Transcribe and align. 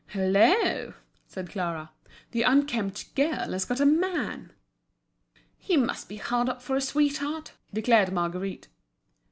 "Hullo!" 0.13 0.95
said 1.27 1.51
Clara, 1.51 1.91
"the 2.31 2.41
'unkempt 2.43 3.13
girl' 3.13 3.51
has 3.51 3.65
got 3.65 3.79
a 3.79 3.83
young 3.83 3.99
man." 3.99 4.51
"He 5.59 5.77
must 5.77 6.09
be 6.09 6.17
hard 6.17 6.49
up 6.49 6.63
for 6.63 6.75
a 6.75 6.81
sweetheart," 6.81 7.51
declared 7.71 8.11
Marguerite. 8.11 8.67